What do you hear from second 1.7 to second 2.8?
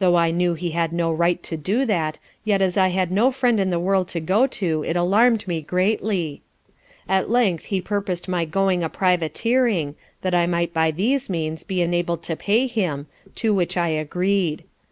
that, yet as